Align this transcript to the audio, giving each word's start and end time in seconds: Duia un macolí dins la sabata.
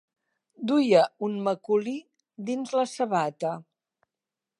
Duia 0.69 1.01
un 1.27 1.35
macolí 1.47 1.93
dins 2.47 2.73
la 2.79 2.87
sabata. 2.93 3.53